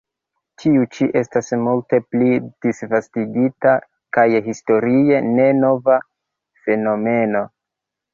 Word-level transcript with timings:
Tiu 0.61 0.85
ĉi 0.95 1.07
estas 1.19 1.49
multe 1.65 1.99
pli 2.13 2.29
disvastigita 2.65 3.73
kaj 4.17 4.25
historie 4.47 5.21
ne 5.27 5.45
nova 5.59 5.99
fenomeno. 6.63 7.45